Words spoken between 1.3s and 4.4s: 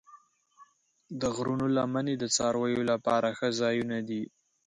غرونو لمنې د څارویو لپاره ښه ځایونه دي.